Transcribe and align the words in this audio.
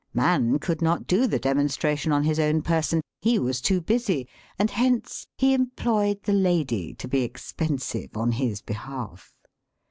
Man 0.15 0.57
could 0.57 0.81
not 0.81 1.05
do 1.05 1.27
the 1.27 1.37
demonstration 1.37 2.11
on 2.11 2.23
his 2.23 2.39
own 2.39 2.63
person— 2.63 3.03
^he 3.23 3.37
was 3.37 3.61
too 3.61 3.79
busy— 3.79 4.27
and 4.57 4.71
hence 4.71 5.27
he 5.37 5.53
em 5.53 5.69
ployed 5.77 6.23
the 6.23 6.33
lady 6.33 6.95
to 6.95 7.07
be 7.07 7.21
expensive 7.21 8.17
on 8.17 8.31
his 8.31 8.63
behalf. 8.63 9.35